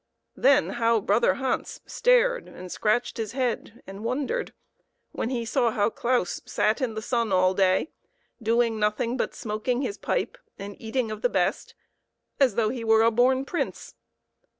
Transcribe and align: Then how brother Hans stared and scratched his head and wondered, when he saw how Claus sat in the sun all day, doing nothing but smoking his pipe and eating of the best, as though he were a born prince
Then 0.35 0.69
how 0.81 0.99
brother 0.99 1.35
Hans 1.35 1.79
stared 1.85 2.47
and 2.47 2.71
scratched 2.71 3.17
his 3.17 3.33
head 3.33 3.83
and 3.85 4.03
wondered, 4.03 4.51
when 5.11 5.29
he 5.29 5.45
saw 5.45 5.69
how 5.69 5.91
Claus 5.91 6.41
sat 6.43 6.81
in 6.81 6.95
the 6.95 7.03
sun 7.03 7.31
all 7.31 7.53
day, 7.53 7.91
doing 8.41 8.79
nothing 8.79 9.15
but 9.15 9.35
smoking 9.35 9.83
his 9.83 9.99
pipe 9.99 10.39
and 10.57 10.75
eating 10.81 11.11
of 11.11 11.21
the 11.21 11.29
best, 11.29 11.75
as 12.39 12.55
though 12.55 12.69
he 12.69 12.83
were 12.83 13.03
a 13.03 13.11
born 13.11 13.45
prince 13.45 13.93